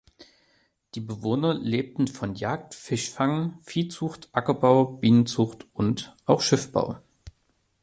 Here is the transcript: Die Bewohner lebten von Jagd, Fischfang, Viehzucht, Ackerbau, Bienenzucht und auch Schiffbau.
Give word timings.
Die 0.95 0.99
Bewohner 0.99 1.53
lebten 1.53 2.07
von 2.07 2.33
Jagd, 2.33 2.73
Fischfang, 2.73 3.59
Viehzucht, 3.61 4.29
Ackerbau, 4.31 4.83
Bienenzucht 4.85 5.67
und 5.73 6.15
auch 6.25 6.41
Schiffbau. 6.41 6.97